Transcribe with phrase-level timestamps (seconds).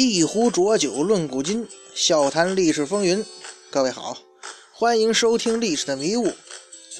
[0.00, 3.26] 一壶浊酒论古今，笑谈历史风云。
[3.68, 4.16] 各位好，
[4.72, 6.28] 欢迎收听《历史的迷雾》，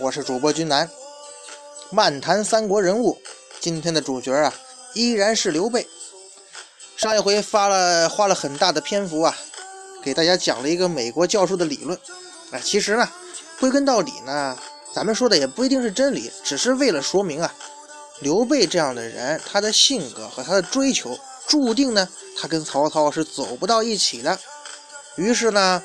[0.01, 0.91] 我是主播君南。
[1.93, 3.17] 漫谈三国人物，
[3.61, 4.53] 今天的主角啊，
[4.95, 5.87] 依然是刘备。
[6.96, 9.33] 上一回发了花了很大的篇幅啊，
[10.03, 11.96] 给大家讲了一个美国教授的理论。
[12.50, 13.08] 哎，其实呢，
[13.61, 14.58] 归根到底呢，
[14.93, 17.55] 咱们说的也不一定是真理，只是为了说明啊，
[18.19, 21.17] 刘备这样的人，他的性格和他的追求。
[21.48, 24.38] 注定呢，他跟曹操是走不到一起的。
[25.16, 25.82] 于是呢，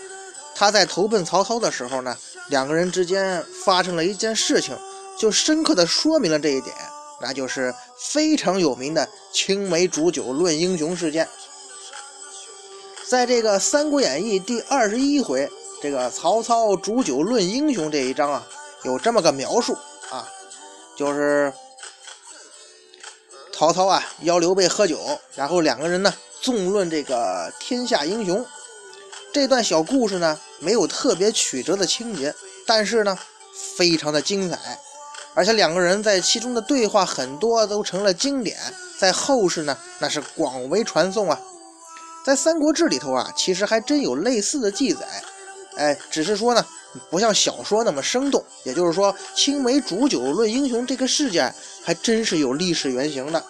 [0.54, 2.16] 他在投奔曹操的时候呢，
[2.50, 4.78] 两个人之间发生了一件事情，
[5.18, 6.76] 就深刻的说明了这一点，
[7.22, 11.28] 那就是非常有名的青梅煮酒论英雄事件。
[13.08, 15.50] 在这个《三国演义》第二十一回，
[15.82, 18.46] 这个曹操煮酒论英雄这一章啊，
[18.84, 19.74] 有这么个描述
[20.10, 20.28] 啊，
[20.96, 21.54] 就是。
[23.56, 25.00] 曹操啊邀刘备喝酒，
[25.36, 28.46] 然后两个人呢纵论这个天下英雄。
[29.32, 32.34] 这段小故事呢没有特别曲折的情节，
[32.66, 33.18] 但是呢
[33.78, 34.58] 非常的精彩，
[35.34, 38.58] 而且两个人在其中的对话很多都成了经典，
[38.98, 41.40] 在后世呢那是广为传颂啊。
[42.26, 45.24] 在《三国志》里头啊，其实还真有类似的记载，
[45.78, 46.66] 哎，只是说呢
[47.10, 48.44] 不像小说那么生动。
[48.64, 51.54] 也就是说，青梅煮酒论英雄这个事件。
[51.86, 53.44] 还真是有历史原型的。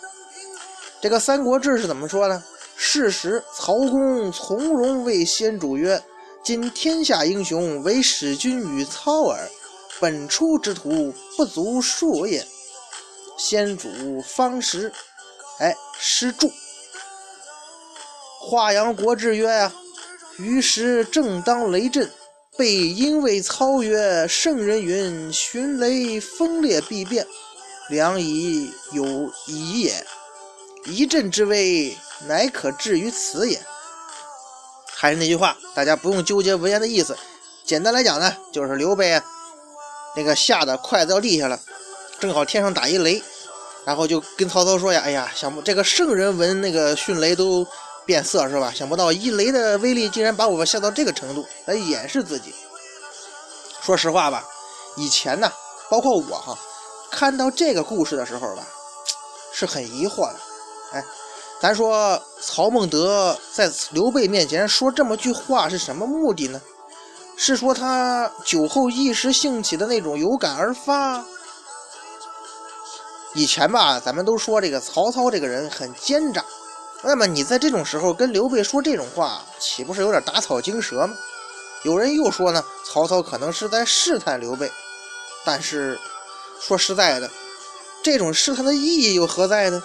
[0.99, 2.43] 这个《三国志》是怎么说呢？
[2.75, 6.01] 是时，曹公从容谓先主曰
[6.43, 9.47] ：“今天下英雄，唯使君与操耳。
[9.99, 12.43] 本初之徒，不足数也。”
[13.37, 13.87] 先主
[14.21, 14.91] 方时，
[15.59, 16.51] 哎，施助。
[18.39, 19.71] 华阳国志曰：“呀，
[20.39, 22.09] 于时正当雷震，
[22.57, 27.25] 备因谓操曰：‘圣人云：寻雷风烈必变。’”
[27.89, 30.05] 良以有疑也，
[30.85, 33.59] 一阵之危，乃可至于此也。
[34.95, 37.15] 还是那句话，大家不用纠结文言的意思。
[37.65, 39.21] 简单来讲呢，就是刘备
[40.15, 41.59] 那个吓得筷子要立下了，
[42.19, 43.21] 正好天上打一雷，
[43.85, 47.67] 然后就跟曹操说呀：“哎呀，想不这个圣人闻那个迅雷都
[48.05, 48.71] 变色是吧？
[48.75, 52.53] 想不到一雷的威力竟然把我吓到这个程度，来掩饰自己。”
[53.81, 54.43] 说实话吧，
[54.95, 55.51] 以前呢，
[55.89, 56.57] 包括我哈。
[57.11, 58.63] 看到这个故事的时候吧，
[59.53, 60.35] 是很疑惑的。
[60.93, 61.05] 哎，
[61.61, 66.59] 咱说曹孟德在刘备面前说这么句话是什么目的呢？
[67.37, 71.23] 是说他酒后一时兴起的那种有感而发？
[73.35, 76.43] 以前吧，咱们都说这个曹操这个人很奸诈，
[77.03, 81.15] 那么你在这种时候跟刘备说这种话，岂不是有点打草惊蛇吗？
[81.83, 84.71] 有人又说呢，曹操可能是在试探刘备，
[85.45, 85.99] 但是。
[86.61, 87.29] 说实在的，
[88.01, 89.83] 这种试探的意义又何在呢？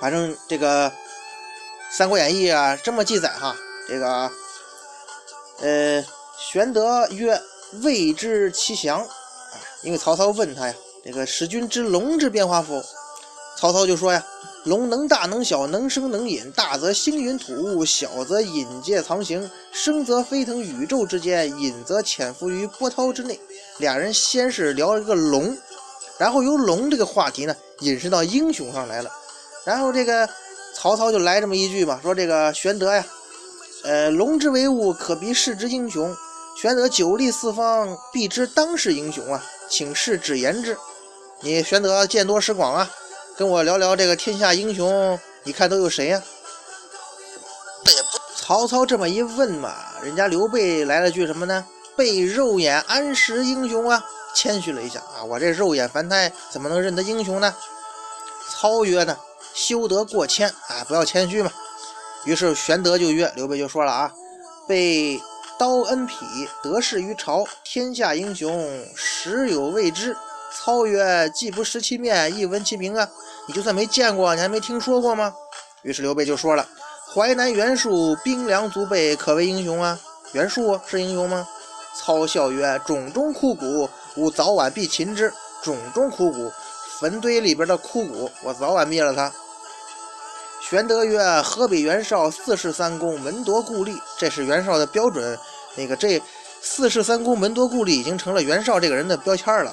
[0.00, 0.90] 反正这个
[1.92, 4.28] 《三国演义》啊，这么记载哈，这个
[5.60, 6.04] 呃，
[6.36, 7.40] 玄德曰
[7.84, 9.06] ：“未知其详。”啊，
[9.82, 10.74] 因为曹操问他呀
[11.06, 12.82] ：“这个使君之龙之变化否？”
[13.56, 14.26] 曹操就说呀
[14.66, 23.38] ：“龙能大能小，能生能隐，大则星云吐雾，小则隐介藏形，生则飞腾宇宙之间，隐则潜伏于波涛之内。”
[23.78, 25.56] 俩人先是聊了一个龙，
[26.18, 29.12] 然后由龙这个话题呢引申到英雄上来了，
[29.64, 30.28] 然后这个
[30.74, 33.06] 曹操就来这么一句嘛，说这个玄德呀，
[33.84, 36.12] 呃，龙之为物，可比世之英雄。
[36.60, 40.76] 玄德久历四方，必知当世英雄啊，请示指言之。
[41.42, 42.90] 你玄德见多识广啊，
[43.36, 46.22] 跟我聊聊这个天下英雄，你看都有谁呀？
[48.34, 51.66] 曹操这么一问嘛，人家刘备来了句什么呢？
[51.96, 54.02] 被肉眼安识英雄啊，
[54.34, 57.54] 谦虚了一下啊，我这肉眼凡胎怎么能认得英雄呢？
[58.48, 59.18] 操曰呢，
[59.52, 61.52] 修得过谦啊，不要谦虚嘛。
[62.24, 64.10] 于是玄德就曰，刘备就说了啊，
[64.66, 65.20] 被
[65.58, 66.16] 刀恩匹，
[66.62, 70.16] 得势于朝，天下英雄实有未知。
[70.56, 73.08] 操曰，既不识其面，亦闻其名啊，
[73.46, 75.32] 你就算没见过，你还没听说过吗？
[75.82, 76.66] 于是刘备就说了，
[77.14, 79.98] 淮南袁术兵粮足备，可为英雄啊。
[80.32, 81.46] 袁术是英雄吗？
[81.94, 85.32] 操笑曰：“冢中枯骨，吾早晚必擒之。
[85.62, 86.50] 冢中枯骨，
[86.98, 89.32] 坟堆里边的枯骨，我早晚灭了他。”
[90.60, 95.38] 玄德曰：“河北袁绍四世三公，门夺故吏，这是袁绍的标准。
[95.76, 96.20] 那个这
[96.60, 99.72] 四世三公门夺故吏，已经成了袁绍这个人的标签了。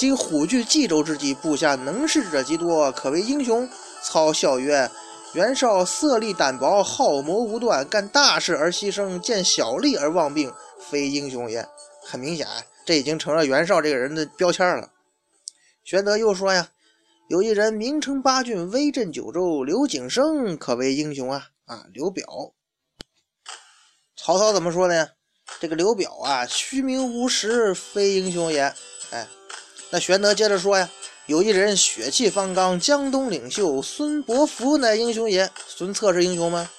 [0.00, 3.68] 今虎踞冀州之际，部下能事者极多，可为英雄。”
[4.02, 4.90] 操笑曰
[5.36, 10.50] ：“袁绍色厉胆薄，好谋无断，干大事而牺牲，见小利而忘病。”
[10.80, 11.68] 非英雄也，
[12.02, 12.46] 很明显，
[12.86, 14.90] 这已经成了袁绍这个人的标签了。
[15.84, 16.70] 玄德又说呀
[17.28, 21.48] ：“有一人名称八郡，威震九州，刘景升可为英雄啊！
[21.66, 22.24] 啊，刘表。
[24.16, 25.10] 曹操怎么说的呀？
[25.60, 28.72] 这个刘表啊，虚名无实，非英雄也。
[29.10, 29.28] 哎，
[29.90, 30.88] 那玄德接着说呀，
[31.26, 35.50] 有一人血气方刚，江东领袖，孙伯符乃英雄也。
[35.66, 36.70] 孙策是英雄吗？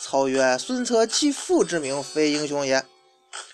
[0.00, 2.82] 操曰：孙策继父之名，非英雄也。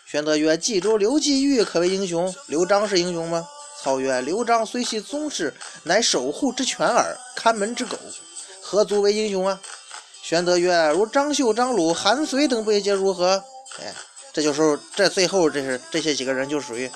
[0.06, 3.48] 玄德曰：冀州刘季玉可为英雄，刘璋是英雄吗？
[3.82, 5.52] 操曰：刘璋虽系宗室，
[5.82, 7.96] 乃守护之犬耳，看门之狗，
[8.60, 9.60] 何足为英雄啊？
[10.22, 13.42] 玄德曰：如张绣、张鲁、韩遂等辈，皆如何？
[13.80, 13.92] 哎。
[14.32, 16.88] 这就是这最后，这是这些几个人就属于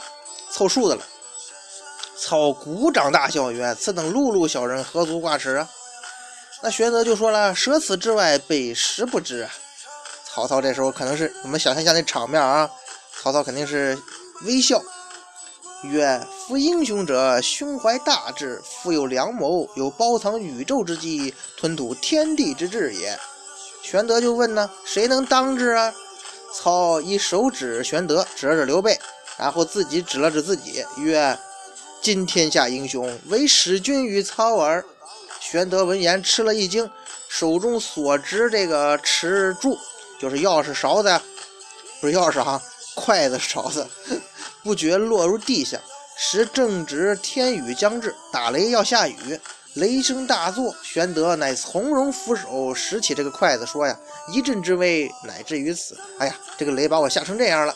[0.52, 1.04] 凑数的了。
[2.16, 5.68] 操鼓掌大笑曰：“此等碌碌小人，何足挂齿啊！”
[6.62, 9.50] 那玄德就说了：“舍此之外，备实不知啊。”
[10.24, 12.70] 曹操这时候可能是我们想象一下那场面啊，
[13.22, 13.98] 曹操肯定是
[14.42, 14.82] 微笑
[15.82, 23.18] 曰：“夫英雄者，胸怀大志，富有良谋，有包藏宇宙之机，吞吐天地之志也。”
[23.82, 25.92] 玄德就问呢：“谁能当之啊？”
[26.54, 28.98] 操以手指玄德，指了指刘备，
[29.36, 31.36] 然后自己指了指自己，曰
[32.04, 34.84] ：“今天下英雄，唯使君与操耳。”
[35.40, 36.90] 玄德闻言吃了一惊，
[37.30, 39.78] 手中所执这个持柱，
[40.20, 41.18] 就是钥匙勺子，
[42.02, 42.60] 不是钥匙哈，
[42.94, 43.88] 筷子勺子，
[44.62, 45.80] 不觉落入地下。
[46.18, 49.40] 时正值天雨将至，打雷要下雨。
[49.72, 53.98] 雷声大作，玄德乃从容俯首，拾起这个筷子，说：“呀，
[54.30, 55.96] 一阵之威，乃至于此。
[56.18, 57.74] 哎呀，这个雷把我吓成这样了。”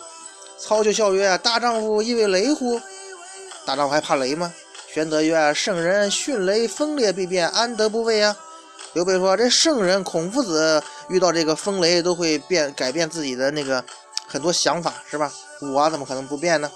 [0.61, 2.79] 操就笑曰：“大丈夫亦为雷乎？
[3.69, 4.51] 大丈夫还怕雷吗？”
[4.91, 8.35] 玄德曰：“圣人迅雷风烈必变，安得不畏啊？”
[8.95, 13.85] 刘备说：“这圣人孔夫子遇到这个风雷都会变，改变自己的那个
[14.27, 15.31] 很多想法，是吧？
[15.61, 16.73] 我怎么可能不变呢？”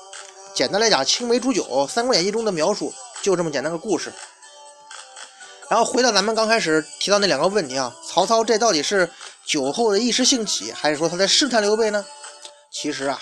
[0.53, 2.93] 简单来讲，青梅煮酒，《三国演义》中的描述
[3.23, 4.13] 就这么简单个故事。
[5.71, 9.09] 然后回到咱们刚开始提到那两个问题啊，曹操这到底是
[9.47, 12.05] 酒后的一时兴起，还是说他在试探刘备呢？
[12.71, 13.19] 其实啊，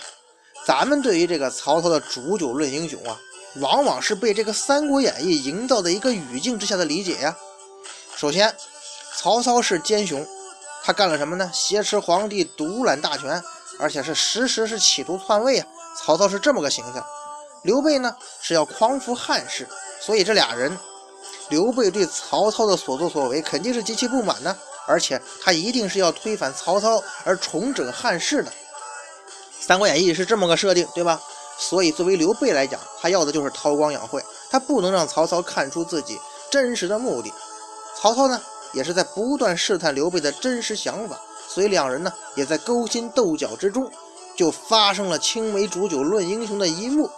[0.67, 3.17] 咱们对于这个曹操的煮酒论英雄啊，
[3.56, 7.37] 往往是被这个《三国演义》营造的一个语境之下的理解呀。
[8.14, 8.55] 首先，
[9.17, 10.26] 曹操是奸雄，
[10.85, 11.50] 他干了什么呢？
[11.52, 13.43] 挟持皇帝，独揽大权，
[13.79, 15.67] 而且是时时是企图篡位啊。
[15.99, 17.05] 曹操是这么个形象。
[17.62, 19.69] 刘备呢，是要匡扶汉室，
[20.00, 20.79] 所以这俩人。
[21.49, 24.56] 刘备对曹操的所作所为肯定是极其不满的，
[24.87, 28.50] 而且他一定是要推翻曹操而重整汉室的。
[29.61, 31.20] 《三国演义》是这么个设定，对吧？
[31.60, 36.18] 所以作为刘备来讲，他要的就是韬光养晦，他不能让曹操看出自己
[36.50, 37.30] 真实的目的。
[38.00, 38.40] 曹操呢，
[38.72, 43.88] 也是在不断试探刘备的真实想法，所以两人呢，也在勾心斗角之中，
[44.34, 47.10] 就发生了青梅煮酒论英雄的一幕。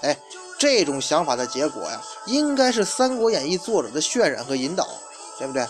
[0.00, 0.16] 哎。
[0.58, 4.88] 这种想法的结果呀，应该是《三国演义》作者的渲染和引导，
[5.38, 5.66] 对不对？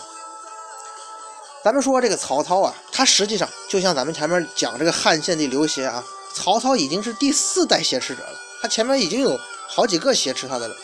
[1.61, 6.01] 咱们说这个曹操啊，他实际上就像咱们前面讲这个汉献帝刘协啊，
[6.37, 9.35] 曹操已经是第四代挟持者了，他前面已经有
[9.67, 10.75] 好几个挟持他的了，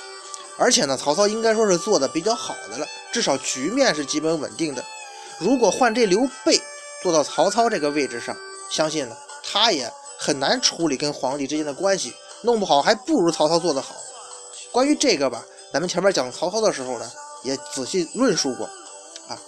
[0.58, 4.84] 而且呢，曹操应该说是做的比较好的了，至少局面是基本稳定的。
[5.38, 6.60] 如果换这刘备
[7.04, 8.36] 做到曹操这个位置上，
[8.72, 12.12] 相信呢，他也很难处理跟皇帝之间的关系。
[12.42, 13.96] 弄不好还不如曹操做得好。
[14.72, 17.10] 关于这个吧，咱们前面讲曹操的时候呢，
[17.44, 18.66] 也仔细论述过。
[19.30, 19.40] 啊，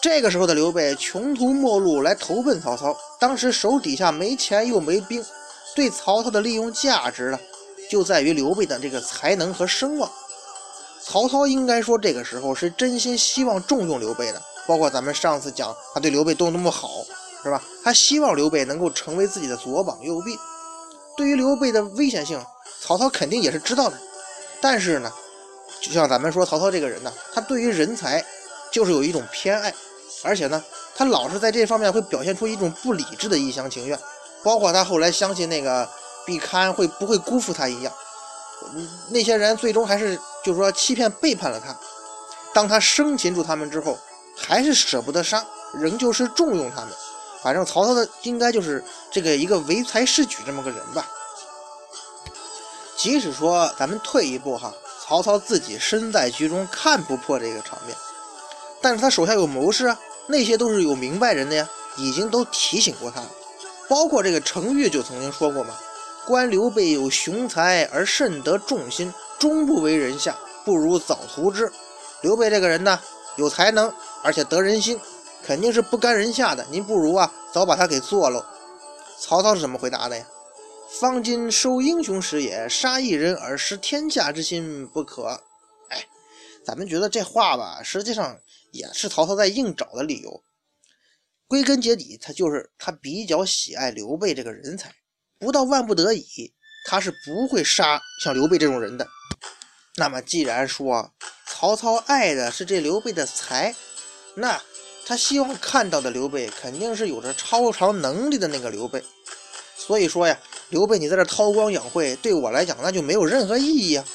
[0.00, 5.24] 这个时候的刘备穷途末路来投奔曹操，当时手底下没钱又没兵，
[5.74, 7.38] 对曹操的利用价值呢，
[7.88, 10.10] 就在于刘备的这个才能和声望。
[11.02, 16.90] 曹操应该说这个时候是真心希望重用刘备的，包括咱们上次讲他对刘备都那么好，
[17.42, 17.62] 是吧？
[17.82, 20.38] 他希望刘备能够成为自己的左膀右臂。
[21.16, 22.40] 对于刘备的危险性，
[22.80, 23.98] 曹操肯定也是知道的。
[24.60, 25.10] 但是呢，
[25.80, 28.24] 就像咱们说曹操这个人呢，他对于人才
[28.70, 29.74] 就是有一种偏爱，
[30.22, 30.62] 而且呢，
[30.94, 33.98] 他老是在这方面会表现出一种不理智的一厢情愿。
[34.42, 35.88] 包括他后来相信那个
[36.26, 37.92] 毕堪会不会辜负他一样，
[39.10, 41.74] 那些人最终还是就是说欺骗背叛了他。
[42.52, 43.98] 当他生擒住他们之后，
[44.36, 45.44] 还是舍不得杀，
[45.74, 46.88] 仍旧是重用他们。
[47.42, 51.08] 反正曹操的应该就是这个一个唯才是举这么个人吧。
[52.96, 57.96] 即使说咱们退一步哈，曹操自己身在局中看不破这个场面，
[58.82, 63.30] 但是他手下有谋士啊，那些都是有明白人的呀，已经都提醒过他了。
[63.90, 65.74] 包括这个程昱就曾经说过嘛
[66.24, 71.72] ：“观刘备有雄才而甚得众心，终不为人下，不如早图之。”
[72.22, 73.00] 刘备这个人呢，
[73.36, 73.92] 有才能，
[74.22, 74.96] 而且得人心。
[75.42, 78.46] 肯定是不甘人下的，您不如啊早把他给做了。
[79.18, 80.24] 曹操是怎么回答的呀？
[81.00, 85.40] 方今收英雄时也，杀一人而失天下之心不可。
[85.88, 86.06] 哎，
[86.64, 88.38] 咱们觉得这话吧，实际上
[88.70, 90.42] 也是曹操在硬找的理由。
[91.50, 94.94] 归根结底，他就是他比较喜爱刘备这个人才，
[95.36, 96.54] 不到万不得已，
[96.86, 99.04] 他是不会杀像刘备这种人的。
[99.96, 101.12] 那么，既然说
[101.48, 103.74] 曹操爱的是这刘备的才，
[104.36, 104.62] 那
[105.04, 109.02] 他希望看到的刘备肯定是有着超常能力的那个刘备。
[109.76, 110.38] 所以说呀，
[110.68, 114.04] 刘备你在这韬光养晦，对我来讲那就没有任何意义啊。《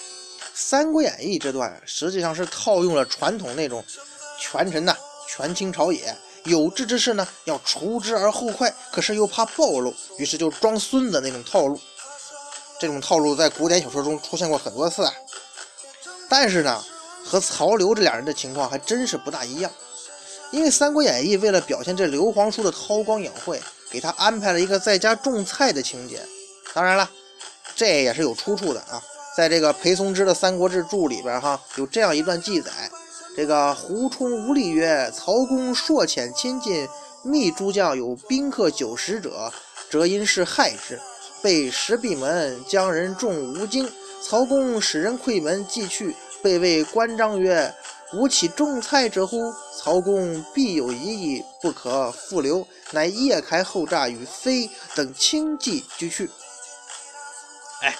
[0.53, 3.83] 三国演义》这段实际上是套用了传统那种
[4.39, 4.95] 权臣呐
[5.27, 6.15] 权倾朝野，
[6.45, 11.79] 有志之士呢要除之而后快，可是又怕暴露，于是就装孙子那种套路。
[12.79, 15.13] 这种套路在古典小说中出现过很多次啊。
[16.29, 16.83] 但是呢，
[17.23, 19.71] 和曹刘这俩人的情况还真是不大一样，
[20.51, 23.61] 因为《三国演义》为了表现这刘皇叔的韬光养晦，
[23.91, 26.19] 给他安排了一个在家种菜的情节。
[26.73, 27.09] 当然了，
[27.75, 29.01] 这也是有出处的啊，
[29.37, 32.71] 在这个裴松之的《三国志注》里边哈，有这样一段记载：
[33.35, 36.87] 这个胡冲、无力曰：“曹公硕遣亲近，
[37.21, 39.51] 密诸将有宾客九十者，
[39.89, 40.97] 则因是害之，
[41.41, 43.91] 被石壁门，将人众无惊。”
[44.23, 47.71] 曹公使人窥门，即去，被谓关张曰
[48.15, 56.29] ：“吾岂种菜者乎？”曹公必有一意，不可复留，乃夜开后栅，与飞等轻骑俱去。
[57.81, 57.93] 哎，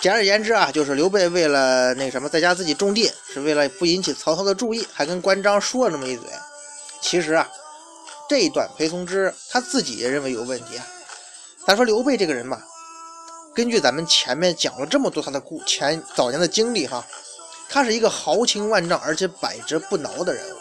[0.00, 6.24] 简而言之啊，就是刘备为了那什么，在家自己种地，是为了不引起曹操的注意，还跟关张说了那么一嘴。
[7.02, 7.46] 其实啊，
[8.26, 10.86] 这一段裴松之他自己也认为有问题啊。
[11.66, 12.62] 咱说刘备这个人吧。
[13.54, 17.04] 根据咱们前面讲了这么多他的故前早年的经历哈，
[17.68, 20.58] 他是一个豪情万丈而且百折不挠的人物。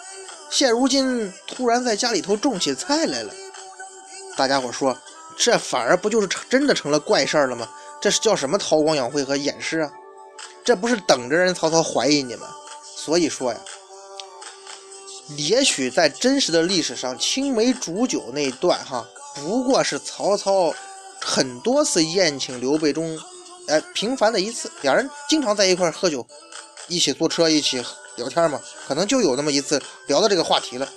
[0.49, 3.31] 现如今突然在家里头种起菜来了，
[4.35, 4.97] 大家伙说
[5.37, 7.69] 这反而不就是成真的成了怪事儿了吗？
[8.01, 9.91] 这是叫什么韬光养晦和掩饰啊？
[10.63, 12.47] 这不是等着人曹操怀疑你吗？
[12.83, 13.59] 所以说呀，
[15.37, 20.73] 也许在真实的历史上，青梅煮酒那一段哈，不过是曹操。
[21.21, 23.19] 很多次宴请刘备中，
[23.67, 26.25] 哎，频繁的一次，两人经常在一块喝酒，
[26.87, 27.83] 一起坐车，一起
[28.15, 30.87] 聊天嘛，可能就有那么一次聊到这个话题了。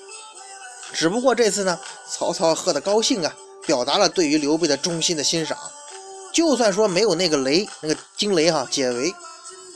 [0.93, 1.77] 只不过这次呢，
[2.09, 3.35] 曹操喝得高兴啊，
[3.67, 5.59] 表达了对于刘备的衷心的欣赏。
[6.33, 9.15] 就算说没有那个雷，那个惊雷哈解围，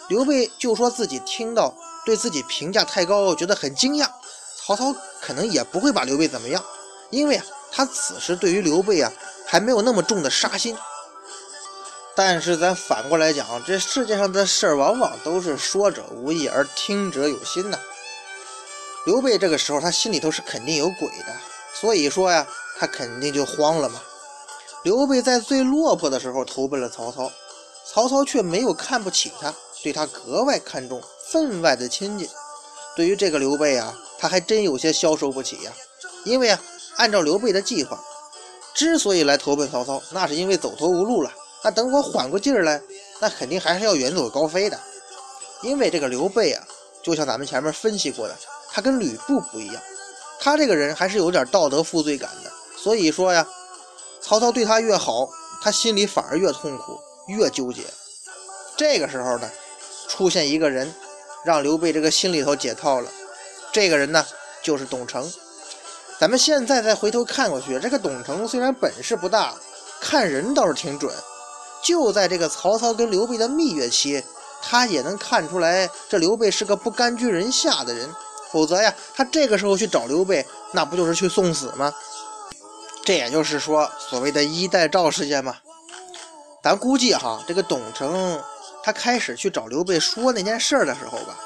[0.09, 4.09] 刘备就说自己听到对自己评价太高，觉得很惊讶。
[4.57, 6.65] 曹操可能也不会把刘备怎么样，
[7.11, 9.13] 因为啊，他此时对于刘备啊。
[9.49, 10.77] 还没有那么重的杀心，
[12.17, 17.79] 但是咱反过来讲，这世界上的事儿往往都是说者无意而听者有心呐。
[19.05, 21.33] 刘备这个时候他心里头是肯定有鬼的，
[21.73, 22.45] 所以说呀，
[22.77, 24.03] 他肯定就慌了嘛。
[24.87, 27.28] 刘备在最落魄的时候投奔了曹操，
[27.85, 29.52] 曹操却没有看不起他，
[29.83, 32.28] 对他格外看重，分外的亲近。
[32.95, 35.73] 对于这个刘备啊，他还真有些消受不起呀，
[36.23, 36.62] 因为啊，
[36.99, 38.00] 按照刘备的计划。
[38.75, 41.33] 之所以来投奔曹操，那是因为走投无路了。
[41.64, 42.81] 那等我缓过劲儿来，
[43.19, 44.78] 那肯定还是要远走高飞的。
[45.62, 46.62] 因为这个刘备啊，
[47.02, 48.37] 就像咱们前面分析过的，
[48.71, 49.83] 他跟吕布不一样，
[50.38, 52.52] 他这个人还是有点道德负罪感的。
[52.76, 53.45] 所以说呀，
[54.21, 55.29] 曹操对他越好，
[55.63, 57.83] 他心里反而越痛苦，越纠结。
[58.77, 59.51] 这个时候呢，
[60.09, 60.93] 出现一个人，
[61.45, 63.11] 让刘备这个心里头解套了。
[63.73, 64.27] 这个人呢，
[64.63, 65.33] 就是董承。
[66.19, 69.55] 咱们现在再回头看过去，这个董承虽然本事不大，
[70.01, 71.15] 看人倒是挺准。
[71.83, 74.25] 就在这个曹操跟刘备的蜜月期，
[74.61, 78.09] 他也能看出来这刘备是个不甘居人下的人。
[78.51, 81.93] 否则呀，他这个时候去找刘备，那不就是去送死吗？
[83.07, 85.55] 这也就是说，所谓的衣带诏事件嘛。
[86.61, 88.43] 咱估计哈，这个董承
[88.83, 91.39] 他开始去找刘备说那件事的时候吧，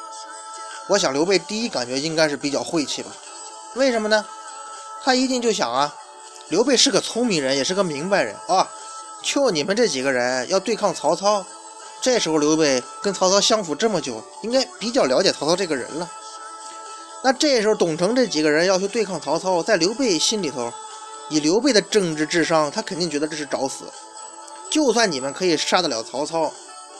[0.88, 3.10] 我想刘备第一感觉应该是比较晦气吧。
[3.74, 4.24] 为什么呢？
[5.04, 5.94] 他一定就想啊，
[6.48, 8.66] 刘备是个聪明人，也是个明白人啊。
[9.22, 11.44] 就你们这几个人要对抗曹操，
[12.00, 16.10] 这时候刘备跟曹操相处这么久，应该比较了解曹操这个人了。
[17.22, 20.72] 那这时候董承这几个人要去对抗曹操，在刘备心里头，
[21.30, 23.84] 以刘备的政治智商，他肯定觉得这是找死。
[24.70, 26.52] 就算你们可以杀得了曹操，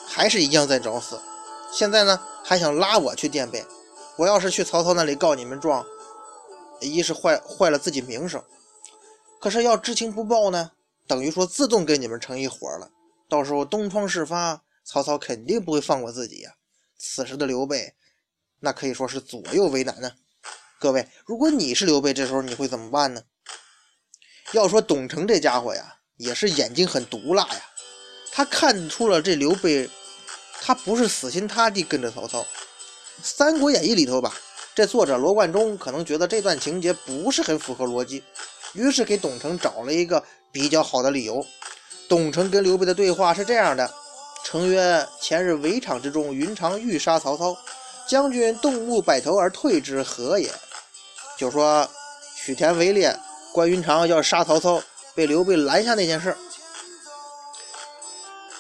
[0.07, 1.21] 还是一样在找死。
[1.73, 3.67] 现在呢，还想拉我去垫背，
[4.17, 5.85] 我要是去曹操那里告你们状。
[6.81, 8.43] 一是坏坏了自己名声，
[9.39, 10.71] 可是要知情不报呢，
[11.07, 12.91] 等于说自动跟你们成一伙了。
[13.29, 16.53] 到时候东窗事发，曹操肯定不会放过自己呀。
[16.99, 17.95] 此时的刘备，
[18.61, 20.13] 那可以说是左右为难呢。
[20.79, 23.23] 各位，如果你是刘备，这时候你会怎么办呢？
[24.53, 27.63] 要说董承这家伙呀，也是眼睛很毒辣呀。
[28.33, 29.89] 他看出了这刘备，
[30.61, 32.45] 他不是死心塌地跟着曹操，
[33.23, 34.35] 三国演义》里头吧，
[34.75, 38.23] 这作者罗贯中可能觉得这段情节不是很符合逻辑，
[38.73, 41.45] 于是给董承找了一个比较好的理由。
[42.09, 43.89] 董承跟刘备的对话是这样的：
[44.45, 47.57] 承曰：“前日围场之中，云长欲杀曹操，
[48.09, 50.51] 将军动怒摆头而退之，何也？”
[51.39, 51.89] 就说
[52.37, 53.17] 许田围猎，
[53.53, 54.83] 关云长要杀曹操，
[55.15, 56.37] 被刘备拦下那件事。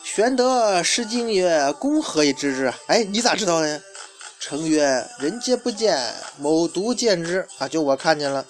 [0.02, 3.80] 玄德失惊曰：“公何以知之？”哎，你咋知道的？
[4.40, 8.44] 承曰：“人皆不见，某独见之。”啊，就我看见了。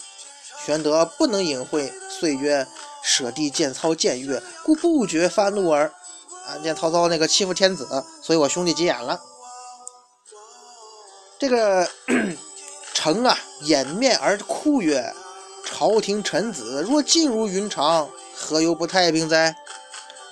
[0.65, 2.67] 玄德不能隐晦，遂曰。
[3.03, 5.93] 舍弟见操僭越，故不觉发怒耳。
[6.47, 7.87] 啊，见曹操那个欺负天子，
[8.23, 9.21] 所以我兄弟急眼了。
[11.39, 11.89] 这个
[12.93, 15.13] 成啊，掩面而哭曰
[15.71, 19.55] ：“朝廷臣子若尽如云长，何由不太平哉？”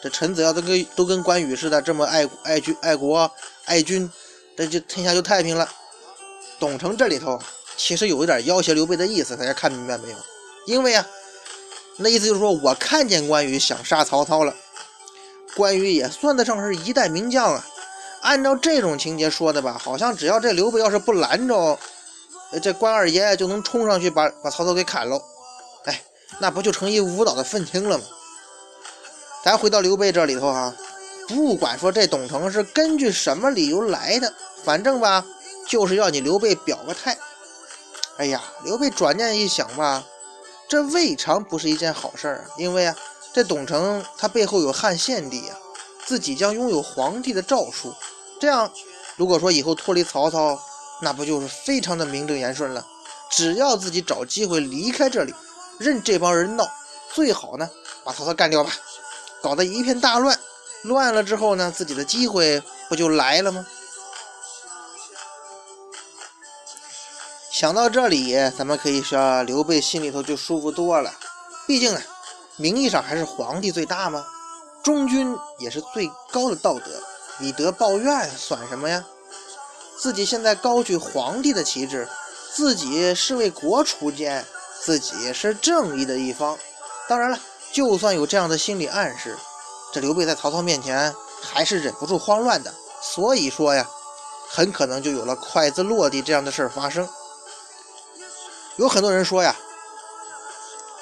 [0.02, 3.30] 这臣子要都跟都跟关羽似的，这么爱爱君爱国
[3.64, 4.11] 爱君，
[4.57, 5.68] 这就天下就太平了。
[6.59, 7.40] 董承这里头
[7.76, 10.16] 其实有一点要挟刘备的意思，大家看明白没有？
[10.66, 11.07] 因为啊。
[12.00, 14.54] 那意思就是说，我看见关羽想杀曹操了。
[15.57, 17.66] 关羽也算得上是一代名将啊。
[18.21, 21.76] 按照这种情节说的吧，好像只要这刘备要是不拦着，
[22.62, 25.23] 这关二爷就能冲上去把把曹操给砍喽。
[25.85, 26.02] 哎，
[26.40, 28.05] 那不就成一无脑的愤青了吗？
[29.45, 30.75] 咱回到刘备这里头啊，
[31.28, 34.33] 不管说这董承是根据什么理由来的，
[34.64, 35.25] 反正吧，
[35.67, 37.17] 就是要你刘备表个态。
[38.17, 40.05] 哎呀，刘备转念一想吧。
[40.69, 42.97] 这未尝不是一件好事儿啊，因为啊，
[43.33, 45.57] 这董承他背后有汉献帝啊，
[46.05, 47.95] 自己将拥有皇帝的诏书，
[48.40, 48.71] 这样
[49.17, 50.61] 如果说以后脱离曹操，
[51.00, 52.87] 那不就是非常的名正言顺了？
[53.31, 55.35] 只要自己找机会离开这里，
[55.78, 56.67] 任这帮人闹，
[57.12, 57.69] 最好呢
[58.02, 58.73] 把曹操干掉吧，
[59.43, 60.38] 搞得一片大乱，
[60.83, 63.66] 乱了之后呢，自己的机会不就来了吗？
[67.53, 71.12] 想到这里，咱们可以说刘备心里头就舒服多了。
[71.66, 72.01] 毕竟呢，
[72.57, 74.25] 名义上还是皇帝最大嘛，
[74.83, 77.03] 忠君也是最高的道德。
[77.40, 79.05] 以德报怨算什么呀？
[80.01, 82.09] 自己现在高举皇帝的旗帜，
[82.53, 84.47] 自己是为国除奸，
[84.81, 86.57] 自己是正义的一方。
[87.09, 87.39] 当然了，
[87.73, 89.37] 就算有这样的心理暗示，
[89.93, 92.73] 这刘备在曹操面前还是忍不住慌乱的。
[93.03, 93.89] 所以说呀，
[94.49, 97.09] 很可能就有了筷子落地这样的事儿发生。
[98.77, 99.57] 有很多人说呀，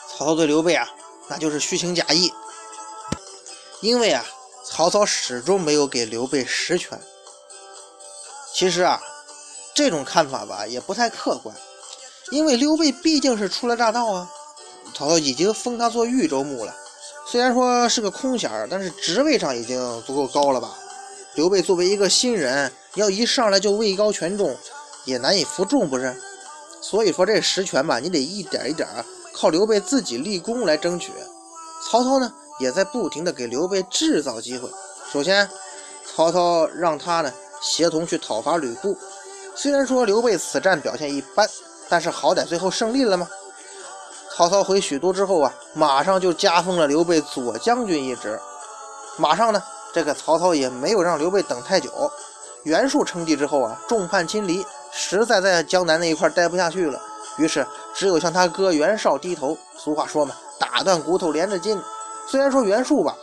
[0.08, 0.88] 曹操对刘备啊，
[1.28, 2.32] 那就是虚情假意，
[3.80, 4.24] 因为啊，
[4.64, 6.98] 曹操始终没有给刘备实权。
[8.56, 8.98] 其实啊，
[9.74, 11.54] 这种看法吧也不太客观，
[12.30, 14.30] 因为刘备毕竟是初来乍到啊，
[14.94, 16.74] 曹操已经封他做豫州牧了，
[17.30, 20.74] 虽然说是个空衔，但是职位上已经足够高了吧？
[21.34, 24.56] 刘备作为一个新人，要一上来就位高权重，
[25.04, 26.16] 也难以服众，不是？
[26.80, 28.88] 所以说这实权吧，你得一点一点
[29.34, 31.12] 靠刘备自己立功来争取。
[31.90, 34.70] 曹操呢，也在不停的给刘备制造机会。
[35.12, 35.46] 首先，
[36.06, 38.96] 曹操让他呢协同去讨伐吕布。
[39.54, 41.48] 虽然说刘备此战表现一般，
[41.88, 43.26] 但是好歹最后胜利了嘛。
[44.34, 48.38] 曹操回许都之后啊，马上就加封了刘备左将军一职。
[49.16, 49.62] 马上呢，
[49.94, 51.90] 这个曹操也没有让刘备等太久。
[52.64, 54.64] 袁术称帝之后啊，众叛亲离。
[54.92, 57.00] 实在在江南那一块待不下去了，
[57.38, 59.56] 于是只有向他哥袁绍低头。
[59.76, 61.80] 俗话说嘛，打断骨头连着筋。
[62.26, 63.16] 虽然说袁术吧，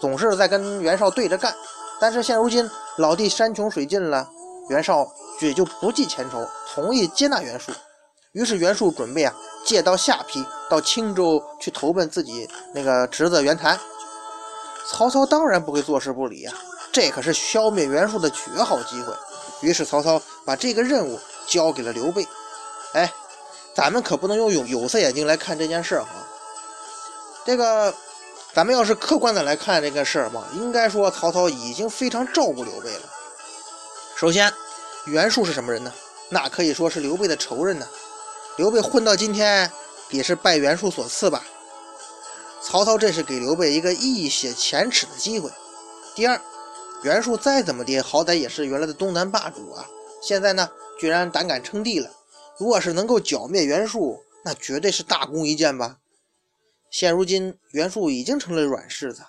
[0.00, 1.54] 总是在跟袁绍对着干，
[2.00, 4.26] 但是现如今老弟山穷水尽了，
[4.68, 5.06] 袁绍
[5.40, 7.70] 也就不计前仇，同意接纳袁术。
[8.32, 9.34] 于是袁术准备啊，
[9.64, 13.78] 借刀下邳，到青州去投奔自己那个侄子袁谭。
[14.88, 16.54] 曹操当然不会坐视不理啊，
[16.90, 19.12] 这可是消灭袁术的绝好机会。
[19.60, 22.26] 于是曹操把这个任务交给了刘备。
[22.94, 23.12] 哎，
[23.74, 26.08] 咱们可不能用有有色眼镜来看这件事儿哈。
[27.44, 27.92] 这个，
[28.52, 33.02] 咱们要是客观的来看这个事儿嘛，应该说曹操已经非常照顾刘备了。
[34.16, 34.52] 首先，
[35.06, 35.92] 袁术是什么人呢？
[36.28, 37.86] 那可以说是刘备的仇人呢。
[38.56, 39.70] 刘备混到今天，
[40.10, 41.44] 也是拜袁术所赐吧。
[42.62, 45.50] 曹操这是给刘备一个一雪前耻的机会。
[46.14, 46.40] 第二。
[47.02, 49.86] 袁术再怎么的，好歹也是原来的东南霸主啊！
[50.22, 52.10] 现在呢，居然胆敢称帝了。
[52.58, 55.96] 如果是能够剿灭袁术，那绝对是大功一件吧。
[56.90, 59.24] 现如今袁术已经成了软柿子，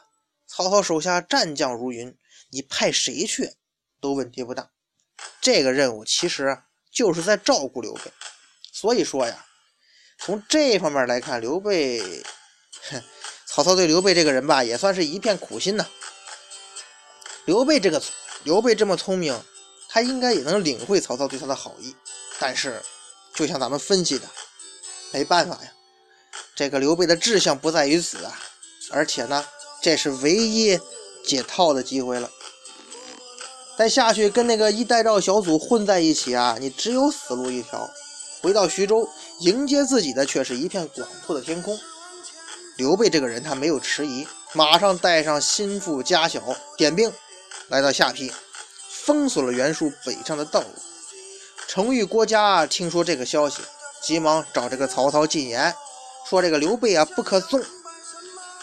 [0.48, 2.18] 曹操手下战将如云，
[2.50, 3.54] 你派谁去
[4.00, 4.72] 都问题不大。
[5.40, 8.12] 这个任务其实就是在照顾刘备。
[8.72, 9.46] 所以说呀，
[10.18, 12.24] 从这方面来看，刘备，
[12.90, 13.04] 哼，
[13.46, 15.86] 曹操对刘备这个人吧，也算是一片苦心呐。
[17.46, 18.02] 刘备这个
[18.44, 19.40] 刘备这么聪明，
[19.88, 21.96] 他应该也能领会曹操对他的好意。
[22.40, 22.82] 但是，
[23.36, 24.28] 就像咱们分析的，
[25.12, 25.72] 没办法呀，
[26.62, 28.40] 这个刘备的志向不在于此啊，
[28.92, 29.44] 而且呢，
[29.82, 30.80] 这是唯一
[31.26, 32.30] 解套的机会了。
[33.76, 37.90] 再下去跟那个一代赵小组混在一起啊，你只有死路一条。
[38.44, 41.80] 回到徐州，迎接自己的却是一片广阔的天空。
[42.78, 47.12] 刘备这个人，他没有迟疑，马上带上心腹家小，点兵
[47.70, 48.32] 来到下邳，
[48.88, 50.68] 封锁了袁术北上的道路。
[51.68, 53.64] 程昱、郭嘉听说这个消息，
[54.04, 55.74] 急忙找这个曹操进言，
[56.30, 57.62] 说这个刘备啊不可纵。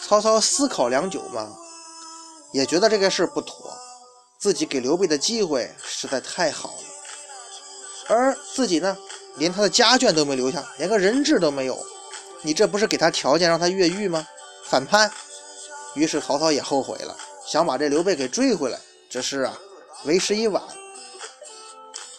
[0.01, 1.55] 曹操思考良久嘛，
[2.51, 3.71] 也觉得这个事不妥，
[4.39, 8.97] 自己给刘备的机会实在太好了，而自己呢？
[9.35, 11.77] 连他的家眷都没留下，连个人质都没有，
[12.41, 14.27] 你这不是给他条件让他越狱吗？
[14.65, 15.11] 反叛。
[15.93, 18.79] 于是曹操也后悔了，想把这刘备给追回来。
[19.09, 19.57] 只是啊，
[20.05, 20.61] 为时已晚。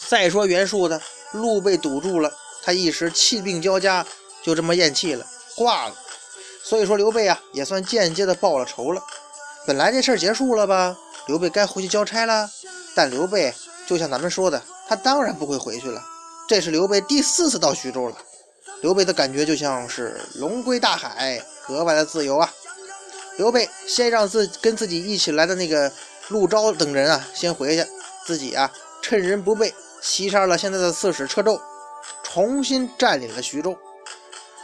[0.09, 1.01] 再说袁术呢，
[1.33, 4.07] 路被堵住了，他一时气病交加，
[4.43, 5.27] 就这么咽气了，
[5.57, 5.95] 挂了。
[6.63, 9.03] 所以说刘备啊，也算间接的报了仇了。
[9.67, 12.49] 本来这事儿结束了吧，刘备该回去交差了。
[12.95, 13.55] 但刘备
[13.87, 16.03] 就像咱们说的，他当然不会回去了。
[16.49, 18.17] 这是刘备第四次到徐州了，
[18.83, 22.53] 刘备的感觉就像是龙归大海，格外的自由啊。
[23.37, 25.91] 刘备先让自跟自己一起来的那个
[26.29, 27.87] 陆昭等人啊先回去，
[28.27, 29.73] 自己啊趁人不备
[30.03, 31.61] 袭杀了现在的刺史车胄，
[32.23, 33.79] 重新占领了徐州。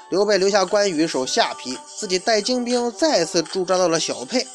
[0.09, 4.47] 刘备留下关羽守下邳，自己带精兵再次驻扎到了小沛，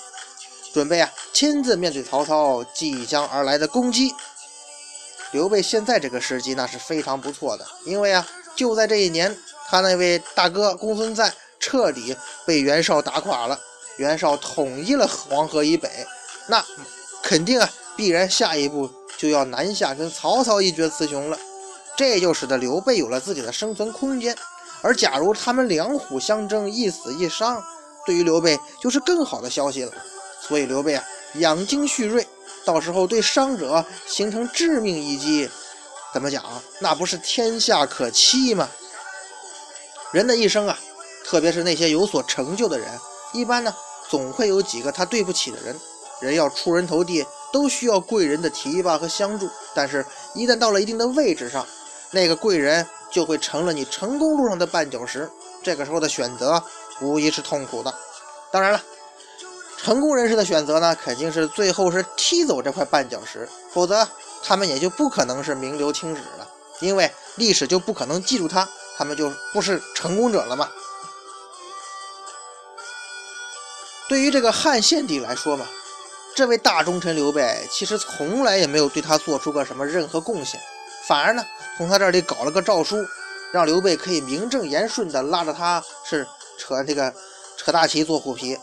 [0.74, 4.14] 准备啊亲自面对曹操即将而来的攻击。
[5.32, 9.38] 刘备现在这个时机那是非常不错的，因为啊，就在这一年，
[9.68, 13.60] 他那位大哥公孙瓒彻底被袁绍打垮了，
[13.98, 15.90] 袁绍统一了黄河以北，
[16.48, 16.64] 那
[17.22, 21.38] 肯定啊，必然下一步就要南下跟曹操一决雌雄了，
[21.98, 24.36] 这就使得刘备有了自己的生存空间。
[24.82, 27.64] 而假如他们两虎相争，一死一伤，
[28.06, 29.92] 对于刘备就是更好的消息了。
[30.42, 31.04] 所以刘备啊，
[31.36, 32.28] 养精蓄锐。
[32.64, 35.50] 到时候对伤者形成致命一击，
[36.14, 36.44] 怎么讲？
[36.80, 38.70] 那不是天下可期吗？
[40.12, 40.78] 人的一生啊，
[41.26, 42.88] 特别是那些有所成就的人，
[43.34, 43.74] 一般呢
[44.10, 45.76] 总会有几个他对不起的人。
[46.20, 49.50] 人要出人头地，都需要贵人的提拔和相助。
[49.74, 51.66] 但是，一旦到了一定的位置上，
[52.12, 55.30] 那个贵人就会成了你成功路上的绊脚石。
[55.64, 56.64] 这个时候的选择，
[57.02, 57.94] 无疑是痛苦的。
[58.52, 58.82] 当然了。
[59.84, 64.08] 成功人士的选择呢，肯定是最后是踢走这块绊脚石，否则
[64.44, 66.48] 他们也就不可能是名留青史了，
[66.82, 70.70] 因为历史就不可能记住他，他们就不是成功者了嘛。
[74.08, 75.66] 对于这个汉献帝来说嘛，
[76.36, 80.62] 这位大忠臣刘备其实从来也没有对他做出过什么任何贡献，
[81.12, 81.46] 反而呢，
[81.76, 83.06] 从他这里搞了个诏书，
[83.52, 86.26] 让刘备可以名正言顺的拉着他是
[86.58, 87.14] 扯这个
[87.58, 88.58] 扯大旗做虎皮。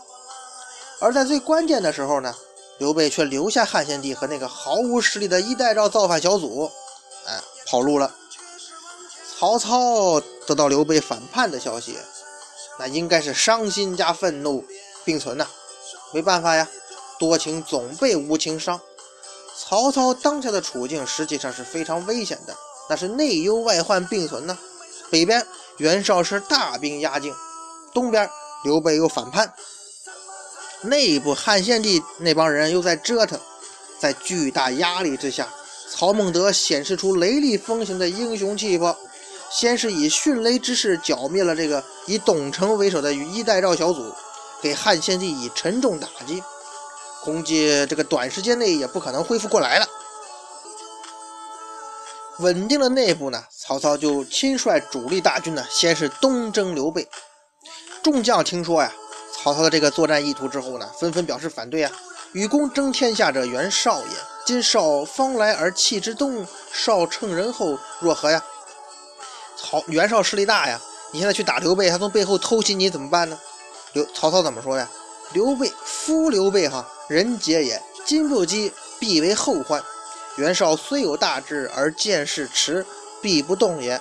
[0.99, 2.33] 而在最关键的时候呢，
[2.79, 6.71] 刘备却留下汉献帝和那个毫无实力的一代赵造反小组，
[7.27, 8.15] 哎，跑路了。
[9.37, 11.99] 曹操得到刘备反叛的消息，
[12.79, 14.65] 那应该是伤心加愤怒
[15.05, 15.45] 并存呐。
[16.11, 16.67] 没办法呀，
[17.19, 18.81] 多情总被无情伤。
[19.61, 22.55] 曹操当下的处境实际上是非常危险的，
[22.89, 24.57] 那是内忧外患并存呢。
[25.11, 25.45] 北边
[25.77, 27.35] 袁绍是大兵压境，
[27.93, 28.29] 东边
[28.63, 29.53] 刘备又反叛。
[30.81, 33.37] 内部汉献帝那帮人又在折腾，
[33.99, 35.49] 在巨大压力之下，
[35.91, 38.95] 曹孟德显示出雷厉风行的英雄气魄，
[39.51, 44.13] 先是以迅雷之势剿灭了这个以董承为首的一代赵小组，
[44.61, 46.41] 给汉献帝以沉重打击，
[47.23, 49.87] 估计这个短时间内也不可能恢复过来了。
[52.39, 57.07] 稳定了内部呢，曹操就亲率主力大军呢，先是东征刘备，
[58.01, 58.93] 众将听说呀。
[59.41, 61.91] 曹操的这个作战意图之后呢，纷纷表示反对啊！
[62.33, 64.13] 与公争天下者，袁绍也。
[64.45, 68.43] 今绍方来而弃之东，绍乘人后，若何呀？
[69.55, 70.79] 曹袁绍势力大呀，
[71.11, 73.39] 你现在去打刘备，他从背后偷袭你怎么办呢？
[73.93, 74.89] 刘曹操怎么说呀？
[75.33, 79.83] 刘备夫刘备哈，人杰也，今不击，必为后患。
[80.37, 82.85] 袁绍虽有大志，而见势迟，
[83.19, 83.99] 必不动也。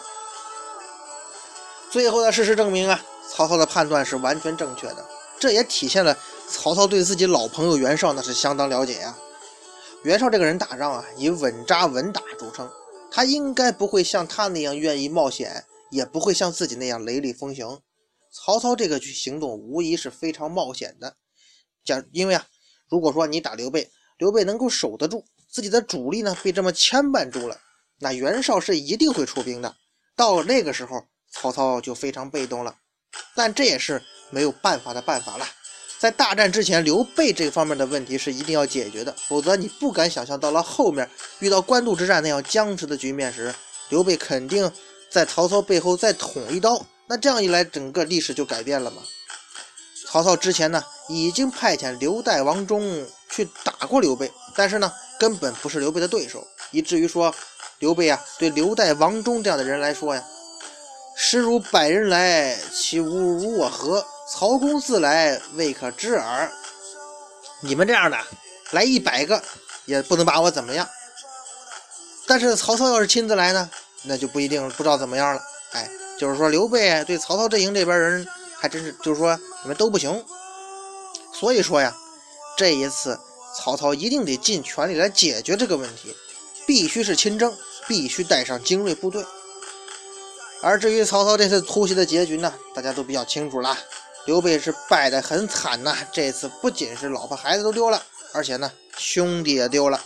[1.90, 5.08] 最后的事实证明啊，曹操的判断是完全正确的。
[5.40, 6.18] 这也体现了
[6.50, 9.16] 曹操对自己老朋友袁绍那是相当了解呀。
[10.02, 12.70] 袁绍这个人打仗啊，以稳扎稳打著称，
[13.10, 17.80] 他应该不会像他那样愿意冒险，也不会像自己那样雷厉风行。
[18.30, 21.16] 曹操这个去行动无疑是非常冒险的。
[21.82, 22.46] 假因为啊，
[22.88, 27.58] 如果说你打刘备，刘备能够守得住，自己的主力呢被这么牵绊住了，
[28.00, 29.76] 那袁绍是一定会出兵的。
[30.16, 32.74] 到那个时候，曹操就非常被动了。
[33.34, 35.46] 但这也是没有办法的办法了。
[35.98, 41.08] 在大战之前，刘备这方面的问题是一定要解决的，否则你不敢想象到了后面
[41.40, 43.54] 遇到官渡之战那样僵持的局面时，
[43.88, 44.70] 刘备肯定
[45.10, 46.86] 在曹操背后再捅一刀。
[47.08, 49.02] 那这样一来，整个历史就改变了嘛。
[50.06, 57.34] 曹操之前呢，已经派遣刘岱、王忠去打过刘备，但是呢，根本不是刘备的对手，以至于说
[57.78, 60.24] 刘备啊，对刘岱、王忠这样的人来说呀。
[61.20, 64.06] 实如百人来，其无如我何？
[64.30, 66.48] 曹公自来，未可知耳。
[67.60, 68.16] 你们这样的
[68.70, 69.42] 来一百个，
[69.84, 70.88] 也不能把我怎么样。
[72.26, 73.68] 但是曹操要是亲自来呢，
[74.02, 75.42] 那就不一定，不知道怎么样了。
[75.72, 80.24] 哎，就是说刘备对曹操阵营这边人，还真是就是说你们都不行。
[81.32, 81.94] 所以说呀，
[82.56, 83.18] 这一次
[83.56, 86.14] 曹操一定得尽全力来解决这个问题，
[86.66, 89.24] 必须是亲征，必须带上精锐部队。
[90.60, 93.78] 而至于曹操这次突袭的结局呢，大家都比较清楚了。
[94.26, 100.00] 刘备是败得很惨呐，这次不仅是老婆孩子都丢了，而且呢兄弟也丢了。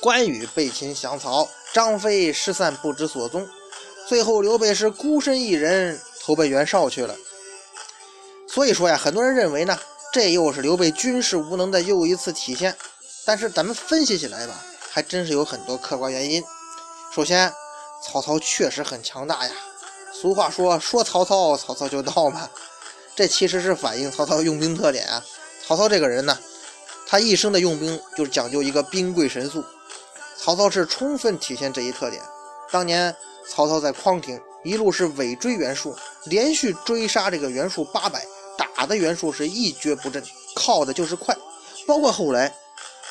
[0.00, 3.46] 关羽被擒降曹，张飞失散不知所踪，
[4.08, 7.16] 最后刘备是孤身一人投奔袁绍去了。
[8.46, 9.78] 所以说呀，很多人认为呢，
[10.12, 12.76] 这又是刘备军事无能的又一次体现。
[13.24, 16.44] 但是咱们分析起来吧，还真是有很多客观原因。
[17.14, 17.50] 首先，
[18.04, 19.52] 曹操确实很强大呀。
[20.12, 22.50] 俗话说：“说曹操，曹操就到嘛。”
[23.16, 25.24] 这其实是反映曹操用兵特点啊。
[25.66, 26.38] 曹操这个人呢，
[27.06, 29.64] 他一生的用兵就是讲究一个兵贵神速。
[30.36, 32.22] 曹操是充分体现这一特点。
[32.70, 33.16] 当年
[33.48, 38.24] 曹操在匡亭一路是尾追袁术，连续追杀这个袁术八百，
[38.56, 40.22] 打的袁术是一蹶不振，
[40.54, 41.36] 靠的就是快。
[41.86, 42.54] 包括后来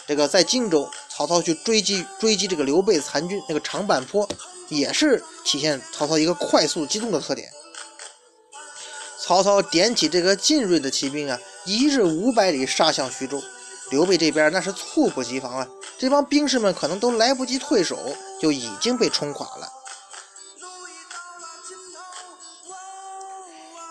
[0.06, 4.28] 这个在荆州，曹操去追击追击这个刘备残军，那个长坂坡。
[4.70, 7.50] 也是体现曹操一个快速机动的特点。
[9.18, 13.42] 曹操点起这个精锐的骑兵啊，一日五百里杀向徐州。
[13.92, 15.66] 刘备这边那是猝不及防啊，
[15.98, 17.98] 这帮兵士们可能都来不及退守，
[18.42, 19.72] 就已经被冲垮了。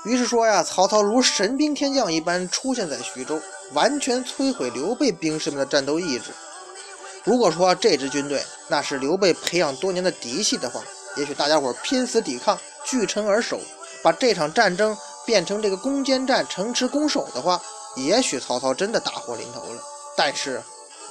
[0.07, 3.40] 于是说呀，曹操如神兵天将一般出现在徐州，
[3.73, 6.31] 完全摧毁刘备兵士们的战斗意志。
[7.25, 10.81] 如果说这支军队那是刘备培养多年的嫡系的话，
[11.16, 13.59] 也许大家伙拼死抵抗，据城而守，
[14.01, 17.61] 把这场战争变成这个攻坚战、城池攻守的话，
[17.97, 19.83] 也许曹操真的大祸临头了。
[20.16, 20.62] 但是，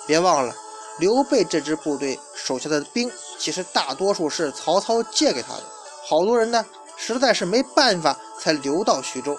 [0.08, 0.56] 别忘了，
[1.00, 5.64] 刘备这支部队手下的兵，其实大多数是曹操借给他的，
[6.08, 6.66] 好多人呢
[6.98, 9.38] 实在是没办法才留到徐州。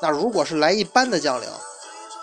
[0.00, 1.48] 那如果是来一般的将领，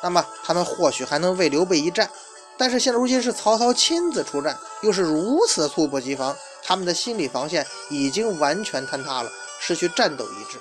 [0.02, 2.10] 那么他们或许还能为刘备一战。
[2.58, 10.58] 但是现如今是曹操亲自出战，又是如此猝不及防，他们的心理防线已经完全坍塌了，失去战斗意志。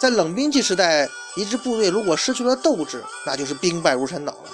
[0.00, 4.50] 在冷兵器时代，一支部队如果失去了斗志，那就是兵败如山倒了。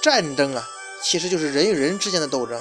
[0.00, 0.68] 战争啊，
[1.02, 2.60] 其实就是人与人之间的斗争。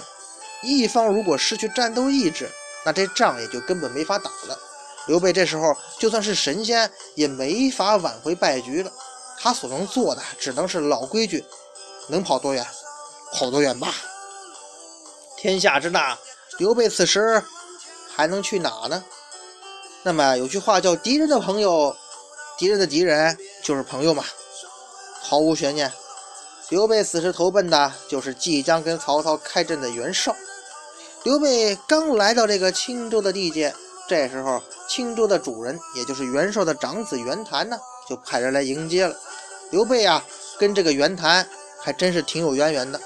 [0.64, 2.50] 一方如果失去战斗意志，
[2.84, 4.58] 那这仗也就根本没法打了。
[5.08, 8.92] 刘备这时候就算是神仙，也没法挽回败局了。
[9.40, 11.44] 他所能做的只能是老规矩，
[12.08, 12.66] 能跑多远？
[13.34, 13.94] 跑多远吧？
[15.38, 16.18] 天下之大，
[16.60, 17.44] 刘备此时
[18.14, 19.04] 还能去哪呢？
[20.04, 21.96] 那么有句话叫“敌人的朋友，
[22.58, 24.24] 敌人的敌人就是朋友嘛”，
[25.22, 25.92] 毫无悬念。
[26.70, 30.36] 刘备此时投奔的就是即将跟曹操开战的袁绍。
[31.24, 33.74] 刘备刚来到这个青州的地界，
[34.12, 39.16] 这时候青州的主人，也就是袁绍的长子袁谭呢，就派人来迎接了
[39.70, 40.22] 刘备啊。
[40.60, 41.48] 跟这个袁谭
[41.80, 43.00] 还真是挺有渊源的。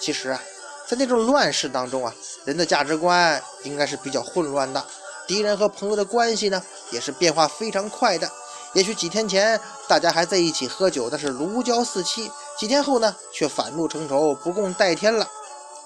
[0.00, 0.40] 其实啊，
[0.86, 4.86] 在那种乱世当中啊，人的价值观应该是比较混乱的，
[5.26, 8.30] 敌人和朋友的关系呢，也是变化非常快的。
[8.72, 15.28] 也许几天前大家还在一起喝酒，那是如胶似漆；几天后呢，却反目成仇，不共戴天了。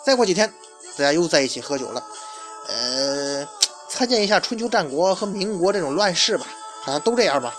[0.04, 0.52] 再过几天，
[0.98, 2.04] 大家又在一起喝酒了。
[2.68, 3.48] 呃，
[3.88, 6.46] 参见一下春秋战国和民国这种乱世吧，
[6.82, 7.54] 好像都这样吧。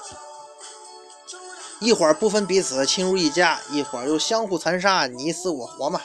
[1.79, 6.01] 一会儿不分彼此，亲如一家；一会儿又相互残杀，你死我活嘛。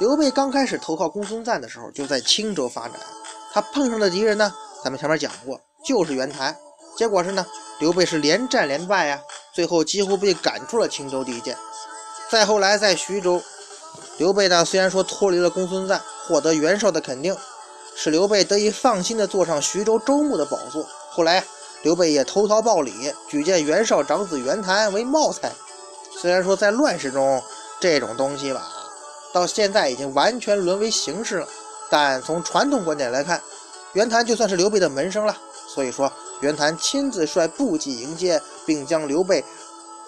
[0.00, 2.98] 刘备刚开始投靠公孙瓒的时候，就在青州发展。
[3.52, 6.56] 他碰上的敌人呢，咱们前面讲过，就是袁谭。
[6.96, 7.46] 结果是呢，
[7.78, 9.20] 刘备是连战连败呀，
[9.54, 11.56] 最后几乎被赶出了青州地界。
[12.28, 13.40] 再后来在徐州，
[14.18, 17.36] 刘备呢虽然说脱离了公孙瓒，获得袁绍的肯定，
[17.96, 20.86] 使刘备得以放心的坐上徐州州牧的宝座。
[21.10, 21.44] 后来
[21.82, 25.52] 刘备也投桃报李，举荐袁绍长子袁谭为茂才。
[26.20, 27.42] 虽然说在乱世中，
[27.80, 28.70] 这种东西吧。
[29.32, 31.48] 到现在已经完全沦为形式了。
[31.90, 33.42] 但从传统观点来看，
[33.92, 35.36] 袁谭就算是刘备的门生了。
[35.68, 39.44] 所以说，袁谭亲自率部骑迎接，并将刘备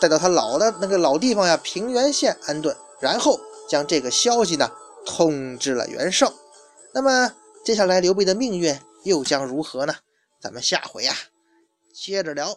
[0.01, 4.71] 带到他老的那个老地方呀，平原县安顿，然后将这个消息呢
[5.05, 6.33] 通知了袁绍。
[6.93, 7.33] 那么
[7.67, 9.97] 接下来刘备的命运又将如何呢？
[10.41, 11.13] 咱们下回呀
[11.93, 12.57] 接着聊。